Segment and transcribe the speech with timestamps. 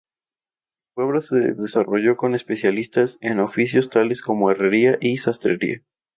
[0.01, 5.83] El pueblo se desarrolló con especialistas, en oficios tales como herrería y sastrería.